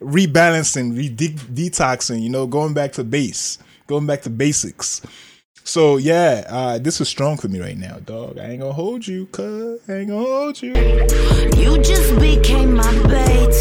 rebalancing, 0.00 0.96
re 0.96 1.10
detoxing. 1.10 2.22
You 2.22 2.30
know, 2.30 2.46
going 2.46 2.74
back 2.74 2.92
to 2.92 3.04
base, 3.04 3.58
going 3.86 4.06
back 4.06 4.22
to 4.22 4.30
basics. 4.30 5.02
So 5.66 5.96
yeah, 5.96 6.44
uh, 6.48 6.78
this 6.78 7.00
is 7.00 7.08
strong 7.08 7.38
for 7.38 7.48
me 7.48 7.58
right 7.58 7.76
now, 7.76 7.96
dog. 8.04 8.38
I 8.38 8.50
ain't 8.50 8.60
gonna 8.60 8.74
hold 8.74 9.06
you, 9.06 9.24
cuz 9.26 9.80
I 9.88 9.94
ain't 9.94 10.10
gonna 10.10 10.20
hold 10.20 10.62
you. 10.62 10.74
You 11.56 11.82
just 11.82 12.20
became 12.20 12.74
my 12.74 12.92
bait. 13.08 13.54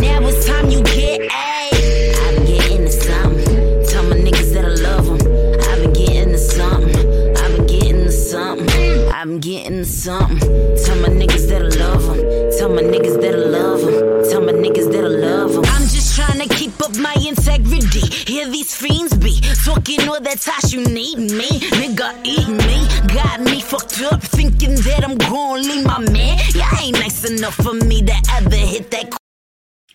Now 0.00 0.22
it's 0.22 0.46
time 0.46 0.70
you 0.70 0.80
get 0.84 1.22
a. 1.22 1.32
I've 1.34 2.36
been 2.36 2.46
getting 2.46 2.88
something. 2.88 3.86
Tell 3.88 4.04
my 4.04 4.14
niggas 4.14 4.52
that 4.54 4.64
I 4.64 4.68
love 4.68 5.06
them. 5.06 5.18
I've 5.68 5.82
been 5.82 5.92
getting 5.92 6.36
something. 6.36 7.36
I've 7.36 7.56
been 7.56 7.66
getting 7.66 8.10
something. 8.10 9.08
I've 9.10 9.40
getting 9.40 9.84
something. 9.84 10.38
Tell 10.84 10.96
my 11.02 11.08
niggas 11.08 11.48
that 11.48 11.62
I 11.62 11.68
love 11.82 12.06
them. 12.06 12.18
Tell 12.56 12.68
my 12.68 12.82
niggas 12.82 13.20
that 13.20 13.34
I 13.34 13.38
love 13.38 13.80
them. 13.80 14.30
Tell 14.30 14.40
my 14.40 14.52
niggas 14.52 14.92
that 14.92 15.04
I 15.04 15.08
love 15.08 15.41
up 16.82 16.96
my 16.98 17.14
integrity. 17.26 18.00
Hear 18.30 18.48
these 18.50 18.74
fiends 18.74 19.14
be 19.16 19.40
talking 19.64 20.08
all 20.08 20.20
that 20.20 20.40
tosh 20.40 20.72
you 20.72 20.84
need 20.84 21.18
me. 21.18 21.48
Nigga, 21.78 22.08
eat 22.24 22.48
me. 22.48 22.78
Got 23.14 23.40
me 23.40 23.60
fucked 23.60 24.02
up 24.02 24.20
thinking 24.20 24.74
that 24.74 25.04
I'm 25.04 25.16
gonna 25.16 25.62
leave 25.62 25.86
my 25.86 26.00
man. 26.00 26.38
Yeah, 26.54 26.68
ain't 26.80 26.98
nice 26.98 27.24
enough 27.30 27.54
for 27.54 27.74
me 27.74 28.02
to 28.02 28.14
ever 28.32 28.56
hit 28.56 28.90
that. 28.90 29.16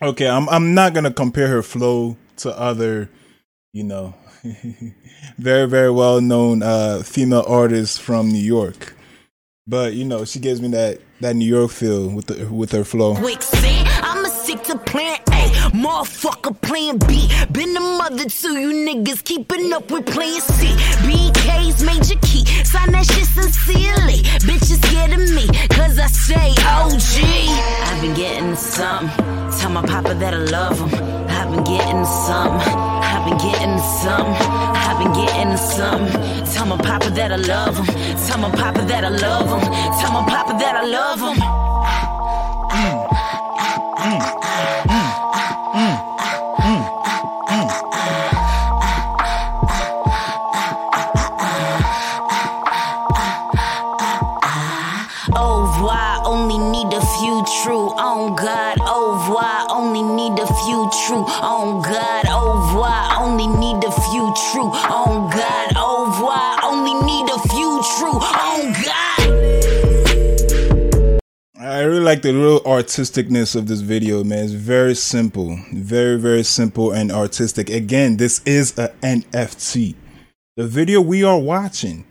Okay, 0.00 0.28
I'm 0.28 0.48
I'm 0.48 0.74
not 0.74 0.94
gonna 0.94 1.12
compare 1.12 1.48
her 1.48 1.62
flow 1.62 2.16
to 2.38 2.58
other, 2.58 3.10
you 3.72 3.84
know, 3.84 4.14
very 5.38 5.68
very 5.68 5.90
well 5.90 6.20
known 6.20 6.62
uh, 6.62 7.02
female 7.04 7.44
artists 7.46 7.98
from 7.98 8.28
New 8.28 8.46
York, 8.56 8.94
but 9.68 9.92
you 9.92 10.04
know 10.04 10.24
she 10.24 10.40
gives 10.40 10.60
me 10.62 10.68
that 10.68 10.98
that 11.20 11.36
New 11.36 11.44
York 11.44 11.70
feel 11.70 12.08
with 12.08 12.26
the 12.26 12.46
with 12.46 12.72
her 12.72 12.84
flow. 12.84 13.14
I'ma 13.14 14.28
stick 14.28 14.62
to 14.64 14.78
plan 14.78 15.18
A, 15.28 15.50
motherfucker 15.76 16.58
plan 16.62 16.96
B. 16.98 17.28
Been 17.52 17.74
the 17.74 17.80
mother 17.80 18.24
to 18.24 18.48
you 18.58 18.72
niggas, 18.86 19.22
keeping 19.22 19.72
up 19.72 19.90
with 19.90 20.06
plan 20.06 20.40
C. 20.40 20.68
BK's 21.04 21.84
major 21.84 22.18
key, 22.22 22.44
sign 22.64 22.92
that 22.92 23.04
shit 23.04 23.26
sincerely. 23.26 24.22
Bitches 24.48 24.84
scared 24.86 25.12
of 25.12 25.30
me, 25.34 25.46
cause 25.68 25.98
I 25.98 26.06
say 26.06 26.50
OG. 26.64 27.18
I've 27.88 28.00
been 28.00 28.14
getting. 28.14 28.56
Tell 29.58 29.70
my 29.70 29.84
papa 29.84 30.14
that 30.14 30.34
I 30.34 30.38
love 30.38 30.78
him. 30.78 31.28
I've 31.28 31.50
been 31.54 31.64
getting. 31.64 32.97
Been 33.28 33.36
getting 33.36 33.78
something. 33.78 34.36
I've 34.74 34.98
been 34.98 35.12
getting 35.12 35.56
something. 35.58 36.46
Tell 36.46 36.64
my 36.64 36.78
papa 36.78 37.10
that 37.10 37.30
I 37.30 37.36
love 37.36 37.76
him. 37.76 37.84
Tell 38.26 38.38
my 38.38 38.50
papa 38.50 38.80
that 38.86 39.04
I 39.04 39.10
love 39.10 39.50
him. 39.52 39.60
Tell 40.00 40.12
my 40.12 40.24
papa 40.26 40.56
that 40.58 40.76
I 40.76 40.84
love 40.86 41.20
him. 41.20 41.36
Mm. 42.72 43.08
Mm. 43.98 44.88
true 44.88 44.97
like 72.08 72.22
the 72.22 72.32
real 72.32 72.60
artisticness 72.60 73.54
of 73.54 73.68
this 73.68 73.82
video, 73.82 74.24
man. 74.24 74.42
It's 74.42 74.54
very 74.54 74.94
simple, 74.94 75.58
very, 75.74 76.18
very 76.18 76.42
simple 76.42 76.90
and 76.90 77.12
artistic. 77.12 77.68
Again, 77.68 78.16
this 78.16 78.40
is 78.46 78.78
a 78.78 78.88
NFT. 79.02 79.94
The 80.56 80.66
video 80.66 81.02
we 81.02 81.22
are 81.22 81.38
watching 81.38 82.06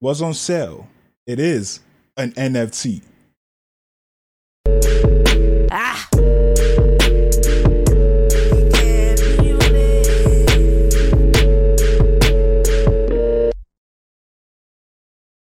was 0.00 0.20
on 0.22 0.34
sale. 0.34 0.88
It 1.24 1.38
is 1.38 1.78
an 2.16 2.32
NFT. 2.32 3.02
Ah. 5.70 6.08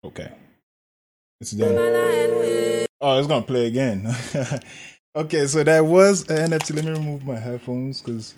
Okay. 0.02 0.32
It's 1.42 1.50
done. 1.50 2.71
Oh, 3.04 3.18
it's 3.18 3.26
gonna 3.26 3.44
play 3.44 3.66
again. 3.66 4.06
okay, 5.16 5.48
so 5.48 5.64
that 5.64 5.84
was 5.84 6.22
an 6.30 6.52
NFT. 6.52 6.76
Let 6.76 6.84
me 6.84 6.92
remove 6.92 7.26
my 7.26 7.36
headphones 7.36 8.00
because 8.00 8.36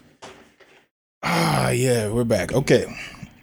ah 1.22 1.68
yeah, 1.68 2.08
we're 2.08 2.24
back. 2.24 2.54
Okay. 2.54 2.86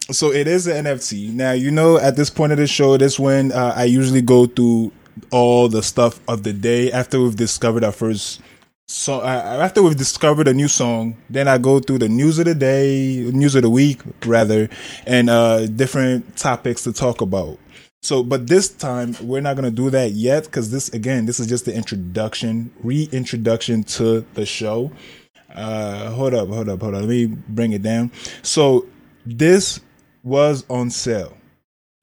So 0.09 0.31
it 0.31 0.47
is 0.47 0.65
an 0.65 0.85
NFT. 0.85 1.31
Now 1.31 1.51
you 1.51 1.69
know 1.69 1.99
at 1.99 2.15
this 2.15 2.31
point 2.31 2.53
of 2.53 2.57
the 2.57 2.65
show, 2.65 2.97
this 2.97 3.19
when 3.19 3.51
uh, 3.51 3.73
I 3.77 3.83
usually 3.83 4.23
go 4.23 4.47
through 4.47 4.93
all 5.29 5.69
the 5.69 5.83
stuff 5.83 6.19
of 6.27 6.41
the 6.41 6.53
day 6.53 6.91
after 6.91 7.21
we've 7.21 7.35
discovered 7.35 7.83
our 7.83 7.91
first 7.91 8.41
so 8.87 9.19
uh, 9.19 9.59
after 9.61 9.83
we've 9.83 9.97
discovered 9.97 10.47
a 10.47 10.53
new 10.53 10.67
song 10.67 11.15
then 11.29 11.47
i 11.47 11.57
go 11.57 11.79
through 11.79 11.97
the 11.97 12.09
news 12.09 12.39
of 12.39 12.45
the 12.45 12.55
day 12.55 13.29
news 13.31 13.55
of 13.55 13.61
the 13.61 13.69
week 13.69 14.01
rather 14.25 14.69
and 15.05 15.29
uh 15.29 15.65
different 15.67 16.35
topics 16.35 16.83
to 16.83 16.91
talk 16.91 17.21
about 17.21 17.57
so 18.01 18.23
but 18.23 18.47
this 18.47 18.69
time 18.69 19.15
we're 19.21 19.41
not 19.41 19.55
going 19.55 19.69
to 19.69 19.75
do 19.75 19.89
that 19.89 20.11
yet 20.11 20.45
because 20.45 20.71
this 20.71 20.89
again 20.89 21.25
this 21.25 21.39
is 21.39 21.47
just 21.47 21.65
the 21.65 21.73
introduction 21.73 22.71
reintroduction 22.83 23.83
to 23.83 24.25
the 24.33 24.45
show. 24.45 24.91
Uh 25.53 26.09
hold 26.11 26.33
up 26.33 26.47
hold 26.47 26.69
up 26.69 26.81
hold 26.81 26.95
up. 26.95 27.01
Let 27.01 27.09
me 27.09 27.25
bring 27.25 27.73
it 27.73 27.81
down. 27.81 28.11
So 28.41 28.87
this 29.25 29.81
was 30.23 30.65
on 30.69 30.89
sale. 30.89 31.37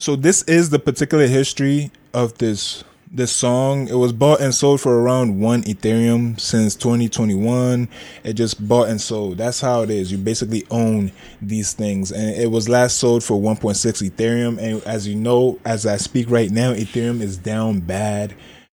So 0.00 0.14
this 0.14 0.42
is 0.42 0.70
the 0.70 0.78
particular 0.78 1.26
history 1.26 1.90
of 2.14 2.38
this 2.38 2.84
this 3.10 3.32
song. 3.32 3.88
It 3.88 3.94
was 3.94 4.12
bought 4.12 4.40
and 4.40 4.54
sold 4.54 4.80
for 4.80 5.00
around 5.00 5.40
one 5.40 5.62
Ethereum 5.62 6.38
since 6.38 6.74
2021. 6.76 7.88
It 8.24 8.34
just 8.34 8.66
bought 8.66 8.88
and 8.88 9.00
sold. 9.00 9.38
That's 9.38 9.60
how 9.60 9.82
it 9.82 9.90
is. 9.90 10.12
You 10.12 10.18
basically 10.18 10.66
own 10.70 11.12
these 11.40 11.72
things. 11.72 12.12
And 12.12 12.30
it 12.36 12.50
was 12.50 12.68
last 12.68 12.98
sold 12.98 13.24
for 13.24 13.40
1.6 13.40 14.10
Ethereum. 14.10 14.58
And 14.58 14.82
as 14.84 15.06
you 15.06 15.14
know, 15.14 15.58
as 15.64 15.86
I 15.86 15.96
speak 15.96 16.30
right 16.30 16.50
now, 16.50 16.72
Ethereum 16.72 17.20
is 17.20 17.36
down 17.36 17.80
bad. 17.80 18.34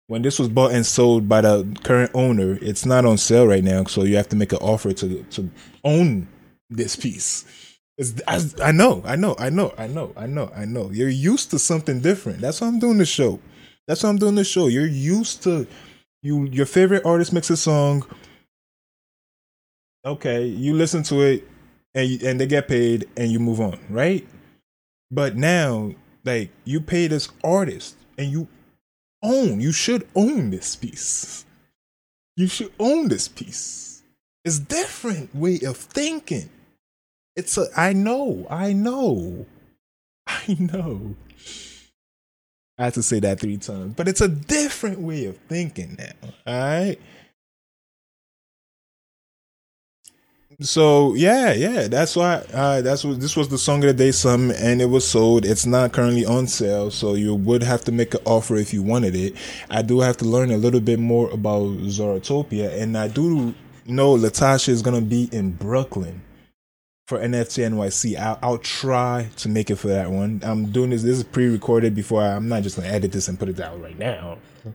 When 0.07 0.23
this 0.23 0.39
was 0.39 0.49
bought 0.49 0.73
and 0.73 0.85
sold 0.85 1.29
by 1.29 1.43
the 1.43 1.79
current 1.85 2.11
owner, 2.15 2.59
it's 2.61 2.85
not 2.85 3.05
on 3.05 3.17
sale 3.17 3.47
right 3.47 3.63
now. 3.63 3.85
So 3.85 4.05
you 4.05 4.17
have 4.17 4.29
to 4.31 4.37
make 4.37 4.53
an 4.53 4.59
offer 4.59 4.93
to, 4.93 5.23
to 5.23 5.51
own 5.85 6.27
this 6.69 6.97
piece. 6.97 7.45
I, 8.27 8.41
I 8.63 8.73
know, 8.73 9.03
I 9.05 9.17
know, 9.17 9.37
I 9.39 9.51
know, 9.51 9.75
I 9.77 9.87
know, 9.87 10.13
I 10.17 10.27
know, 10.27 10.51
I 10.57 10.65
know. 10.65 10.91
You're 10.91 11.11
used 11.11 11.51
to 11.51 11.59
something 11.59 12.01
different. 12.01 12.41
That's 12.41 12.61
why 12.61 12.69
I'm 12.69 12.79
doing 12.79 12.97
the 12.97 13.05
show. 13.05 13.41
That's 13.91 14.05
why 14.05 14.09
I'm 14.09 14.19
doing 14.19 14.37
this 14.37 14.47
show. 14.47 14.69
You're 14.69 14.87
used 14.87 15.43
to 15.43 15.67
you 16.23 16.45
your 16.45 16.65
favorite 16.65 17.05
artist 17.05 17.33
makes 17.33 17.51
a 17.51 17.57
song. 17.57 18.07
Okay, 20.05 20.47
you 20.47 20.75
listen 20.75 21.03
to 21.03 21.23
it 21.23 21.49
and 21.93 22.09
you, 22.09 22.29
and 22.29 22.41
they 22.41 22.47
get 22.47 22.69
paid 22.69 23.09
and 23.17 23.33
you 23.33 23.41
move 23.41 23.61
on, 23.61 23.81
right? 23.91 24.25
But 25.11 25.35
now, 25.35 25.91
like 26.25 26.53
you 26.65 26.81
pay 26.81 27.09
this 27.09 27.31
artist 27.43 27.97
and 28.17 28.31
you 28.31 28.47
own, 29.25 29.61
you 29.61 29.73
should 29.73 30.07
own 30.15 30.51
this 30.51 30.77
piece. 30.77 31.45
You 32.37 32.47
should 32.47 32.73
own 32.79 33.09
this 33.09 33.27
piece. 33.27 34.05
It's 34.45 34.61
different 34.61 35.35
way 35.35 35.63
of 35.67 35.77
thinking. 35.77 36.49
It's 37.35 37.59
a 37.59 37.67
I 37.77 37.93
know, 37.93 38.47
I 38.49 38.73
know. 38.73 39.47
I 40.29 40.57
know. 40.61 41.17
I 42.81 42.85
had 42.85 42.95
to 42.95 43.03
say 43.03 43.21
that 43.21 43.39
three 43.39 43.59
times, 43.59 43.93
but 43.95 44.09
it's 44.09 44.23
a 44.23 44.29
different 44.29 45.01
way 45.01 45.27
of 45.27 45.37
thinking 45.49 45.99
now. 45.99 46.31
All 46.47 46.55
right. 46.59 46.99
So 50.63 51.15
yeah, 51.15 51.53
yeah, 51.53 51.89
that's 51.89 52.17
why 52.17 52.37
uh, 52.55 52.81
that's 52.81 53.05
what 53.05 53.21
this 53.21 53.37
was 53.37 53.49
the 53.49 53.59
song 53.59 53.85
of 53.85 53.89
the 53.89 53.93
day, 53.95 54.09
Sumpn, 54.09 54.55
and 54.59 54.81
it 54.81 54.87
was 54.87 55.07
sold. 55.07 55.45
It's 55.45 55.67
not 55.67 55.93
currently 55.93 56.25
on 56.25 56.47
sale, 56.47 56.91
so 56.91 57.15
you 57.15 57.35
would 57.35 57.63
have 57.63 57.85
to 57.85 57.93
make 57.93 58.15
an 58.15 58.21
offer 58.25 58.57
if 58.57 58.73
you 58.73 58.83
wanted 58.83 59.15
it. 59.15 59.35
I 59.71 59.83
do 59.83 60.01
have 60.01 60.17
to 60.19 60.25
learn 60.25 60.51
a 60.51 60.57
little 60.57 60.81
bit 60.81 60.99
more 60.99 61.31
about 61.31 61.65
Zoratopia, 61.89 62.79
and 62.81 62.97
I 62.97 63.09
do 63.09 63.55
know 63.87 64.17
Latasha 64.17 64.71
is 64.71 64.81
gonna 64.81 65.03
be 65.03 65.29
in 65.33 65.53
Brooklyn 65.53 66.23
for 67.11 67.19
NFT 67.19 67.69
NYC. 67.69 68.17
I'll, 68.17 68.39
I'll, 68.41 68.59
try 68.59 69.31
to 69.39 69.49
make 69.49 69.69
it 69.69 69.77
for 69.77 69.89
that 69.89 70.13
one. 70.13 70.41
I'm 70.45 70.71
doing 70.71 70.91
this. 70.91 71.03
This 71.03 71.19
is 71.19 71.25
pre-recorded 71.25 71.93
before. 71.93 72.23
I, 72.23 72.37
am 72.37 72.49
not 72.49 72.63
just 72.63 72.77
gonna 72.77 72.87
edit 72.87 73.11
this 73.11 73.27
and 73.27 73.37
put 73.37 73.49
it 73.49 73.59
out 73.59 73.83
right 73.83 73.99
now. 73.99 74.39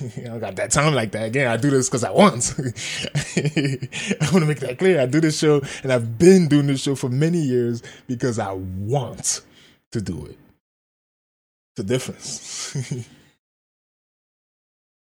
I 0.00 0.20
don't 0.20 0.38
got 0.38 0.54
that 0.54 0.70
time 0.70 0.94
like 0.94 1.10
that. 1.10 1.26
Again, 1.26 1.48
I 1.48 1.56
do 1.56 1.70
this 1.70 1.88
because 1.88 2.04
I 2.04 2.12
want. 2.12 2.54
I 2.56 4.30
want 4.30 4.44
to 4.44 4.46
make 4.46 4.60
that 4.60 4.76
clear. 4.78 5.00
I 5.00 5.06
do 5.06 5.20
this 5.20 5.36
show, 5.36 5.62
and 5.82 5.92
I've 5.92 6.16
been 6.16 6.46
doing 6.46 6.68
this 6.68 6.80
show 6.80 6.94
for 6.94 7.08
many 7.08 7.38
years 7.38 7.82
because 8.06 8.38
I 8.38 8.52
want 8.52 9.40
to 9.90 10.00
do 10.00 10.26
it. 10.26 10.38
The 11.74 11.82
difference. 11.82 12.76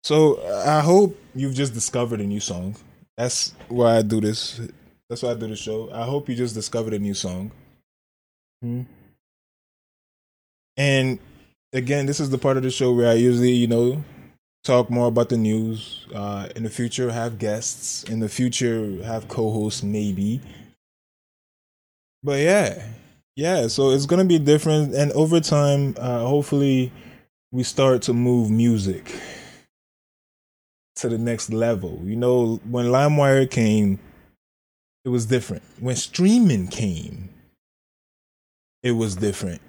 so 0.03 0.43
I 0.65 0.79
hope 0.79 1.15
you've 1.35 1.53
just 1.53 1.75
discovered 1.75 2.21
a 2.21 2.25
new 2.25 2.39
song. 2.39 2.75
That's 3.17 3.53
why 3.69 3.97
I 3.97 4.01
do 4.01 4.19
this. 4.19 4.59
That's 5.09 5.21
why 5.21 5.31
I 5.31 5.35
do 5.35 5.47
the 5.47 5.55
show. 5.55 5.91
I 5.91 6.05
hope 6.05 6.29
you 6.29 6.35
just 6.35 6.55
discovered 6.55 6.93
a 6.93 6.99
new 6.99 7.13
song. 7.13 7.51
Hmm. 8.61 8.81
And 10.77 11.19
again, 11.73 12.05
this 12.05 12.19
is 12.19 12.29
the 12.29 12.37
part 12.37 12.57
of 12.57 12.63
the 12.63 12.71
show 12.71 12.93
where 12.93 13.09
I 13.09 13.13
usually, 13.13 13.51
you 13.51 13.67
know, 13.67 14.03
talk 14.63 14.89
more 14.89 15.07
about 15.07 15.29
the 15.29 15.37
news. 15.37 16.05
Uh, 16.13 16.49
in 16.55 16.63
the 16.63 16.69
future, 16.69 17.11
have 17.11 17.37
guests. 17.37 18.03
In 18.03 18.19
the 18.19 18.29
future, 18.29 19.01
have 19.03 19.27
co-hosts 19.27 19.83
maybe. 19.83 20.41
But 22.23 22.39
yeah, 22.39 22.83
yeah. 23.35 23.67
So 23.67 23.91
it's 23.91 24.07
gonna 24.07 24.25
be 24.25 24.39
different, 24.39 24.95
and 24.95 25.11
over 25.11 25.39
time, 25.39 25.95
uh, 25.99 26.25
hopefully, 26.25 26.91
we 27.51 27.61
start 27.63 28.01
to 28.03 28.13
move 28.13 28.49
music 28.49 29.13
to 30.95 31.09
the 31.09 31.19
next 31.19 31.51
level. 31.51 32.01
You 32.03 32.15
know, 32.15 32.59
when 32.67 32.87
LimeWire 32.87 33.49
came, 33.49 33.99
it 35.05 35.09
was 35.09 35.27
different. 35.27 35.63
When 35.79 35.95
streaming 35.95 36.67
came, 36.67 37.29
it 38.81 38.91
was 38.91 39.15
different. 39.15 39.61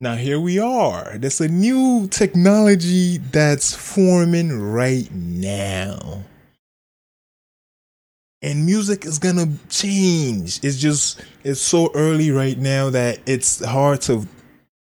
Now 0.00 0.14
here 0.14 0.40
we 0.40 0.58
are. 0.58 1.18
There's 1.18 1.40
a 1.40 1.48
new 1.48 2.08
technology 2.08 3.18
that's 3.18 3.74
forming 3.74 4.60
right 4.60 5.12
now. 5.12 6.24
And 8.40 8.66
music 8.66 9.04
is 9.04 9.18
gonna 9.18 9.46
change. 9.68 10.58
It's 10.64 10.78
just 10.78 11.20
it's 11.44 11.60
so 11.60 11.90
early 11.94 12.30
right 12.30 12.58
now 12.58 12.90
that 12.90 13.20
it's 13.26 13.64
hard 13.64 14.00
to 14.02 14.26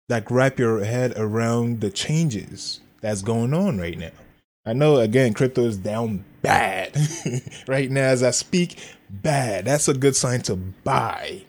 like 0.09 0.31
wrap 0.31 0.59
your 0.59 0.85
head 0.85 1.14
around 1.17 1.81
the 1.81 1.91
changes 1.91 2.81
that's 3.00 3.21
going 3.23 3.53
on 3.53 3.79
right 3.79 3.99
now. 3.99 4.11
I 4.66 4.73
know 4.73 4.97
again 4.97 5.35
crypto 5.35 5.64
is 5.64 5.76
down 5.76 6.25
bad 6.42 6.97
right 7.68 7.90
now 7.90 8.09
as 8.09 8.23
I 8.23 8.30
speak. 8.30 8.78
Bad. 9.11 9.66
That's 9.66 9.88
a 9.88 9.94
good 9.94 10.16
sign 10.16 10.42
to 10.42 10.56
buy. 10.56 11.42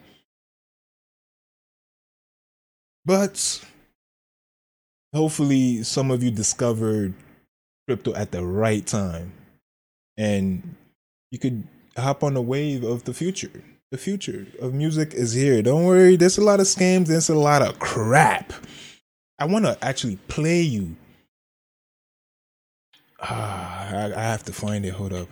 But 3.05 3.63
hopefully, 5.13 5.84
some 5.84 6.12
of 6.12 6.24
you 6.24 6.31
discovered 6.31 7.13
crypto 7.88 8.13
at 8.15 8.31
the 8.31 8.43
right 8.43 8.86
time 8.86 9.31
and 10.17 10.75
you 11.31 11.39
could 11.39 11.67
hop 11.98 12.24
on 12.24 12.34
the 12.34 12.41
wave 12.41 12.84
of 12.84 13.03
the 13.03 13.13
future. 13.13 13.63
The 13.91 13.98
future 13.98 14.48
of 14.60 14.74
music 14.74 15.13
is 15.13 15.34
here. 15.34 15.62
Don't 15.62 15.86
worry, 15.86 16.15
there's 16.15 16.38
a 16.38 16.43
lot 16.43 16.60
of 16.60 16.65
scams, 16.65 17.07
there's 17.07 17.29
a 17.29 17.36
lot 17.36 17.62
of 17.62 17.79
crap. 17.79 18.51
I 19.39 19.45
want 19.45 19.65
to 19.65 19.77
actually 19.81 20.17
play 20.27 20.62
you. 20.62 20.95
Ah, 23.27 23.89
I, 23.89 24.13
I 24.13 24.22
have 24.22 24.44
to 24.44 24.53
find 24.53 24.86
it. 24.86 24.94
Hold 24.94 25.13
up. 25.13 25.27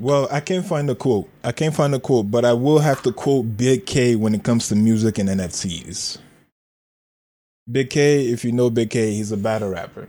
Well, 0.00 0.28
I 0.30 0.40
can't 0.40 0.64
find 0.64 0.88
the 0.88 0.94
quote. 0.94 1.28
I 1.44 1.52
can't 1.52 1.74
find 1.74 1.92
the 1.92 2.00
quote, 2.00 2.30
but 2.30 2.44
I 2.44 2.52
will 2.52 2.78
have 2.78 3.02
to 3.02 3.12
quote 3.12 3.56
Big 3.56 3.86
K 3.86 4.16
when 4.16 4.34
it 4.34 4.42
comes 4.42 4.68
to 4.68 4.76
music 4.76 5.18
and 5.18 5.28
NFTs. 5.28 6.18
Big 7.70 7.90
K, 7.90 8.26
if 8.26 8.44
you 8.44 8.52
know 8.52 8.70
Big 8.70 8.90
K, 8.90 9.12
he's 9.14 9.32
a 9.32 9.36
battle 9.36 9.70
rapper. 9.70 10.06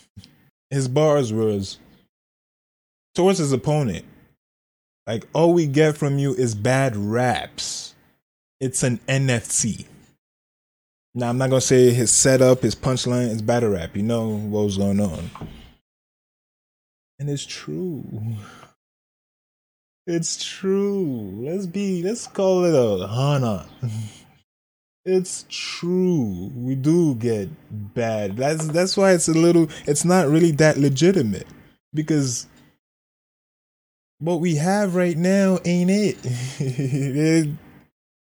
His 0.70 0.88
bars 0.88 1.32
was 1.32 1.78
towards 3.14 3.38
his 3.38 3.52
opponent. 3.52 4.04
Like 5.06 5.26
all 5.32 5.52
we 5.52 5.66
get 5.66 5.96
from 5.96 6.18
you 6.18 6.34
is 6.34 6.54
bad 6.54 6.96
raps. 6.96 7.94
It's 8.60 8.82
an 8.82 8.98
NFT. 9.06 9.86
Now 11.16 11.28
I'm 11.28 11.38
not 11.38 11.50
gonna 11.50 11.60
say 11.60 11.90
his 11.90 12.10
setup, 12.10 12.62
his 12.62 12.74
punchline 12.74 13.28
his 13.28 13.42
battle 13.42 13.70
rap. 13.70 13.96
You 13.96 14.02
know 14.02 14.30
what 14.30 14.64
was 14.64 14.78
going 14.78 15.00
on. 15.00 15.30
And 17.20 17.30
it's 17.30 17.46
true. 17.46 18.04
It's 20.06 20.44
true. 20.44 21.46
Let's 21.46 21.66
be 21.66 22.02
let's 22.02 22.26
call 22.26 22.64
it 22.64 22.74
a 22.74 23.06
Hana. 23.06 23.66
it's 25.04 25.46
true. 25.48 26.50
We 26.56 26.74
do 26.74 27.14
get 27.14 27.48
bad. 27.70 28.36
That's 28.36 28.66
that's 28.66 28.96
why 28.96 29.12
it's 29.12 29.28
a 29.28 29.34
little 29.34 29.68
it's 29.86 30.04
not 30.04 30.28
really 30.28 30.50
that 30.52 30.78
legitimate. 30.78 31.46
Because 31.94 32.48
what 34.18 34.40
we 34.40 34.56
have 34.56 34.96
right 34.96 35.16
now 35.16 35.60
ain't 35.64 35.90
it. 35.90 37.54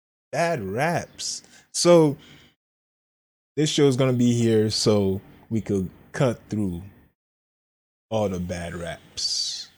bad 0.33 0.63
raps. 0.63 1.43
So 1.73 2.19
this 3.57 3.71
show 3.71 3.87
is 3.87 3.97
gonna 3.97 4.13
be 4.13 4.33
here 4.33 4.71
so 4.71 5.21
we 5.51 5.61
could 5.61 5.91
cut 6.13 6.41
through 6.49 6.83
all 8.11 8.29
the 8.29 8.41
bad 8.41 8.75
raps. 8.75 9.69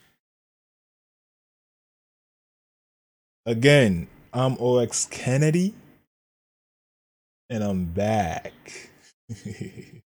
Again, 3.47 4.09
I'm 4.33 4.57
OX 4.59 5.07
Kennedy, 5.07 5.75
and 7.51 7.63
I'm 7.63 7.85
back. 7.87 8.53